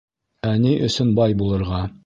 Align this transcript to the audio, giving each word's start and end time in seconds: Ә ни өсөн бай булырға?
Ә 0.51 0.53
ни 0.63 0.71
өсөн 0.87 1.13
бай 1.21 1.39
булырға? 1.43 1.87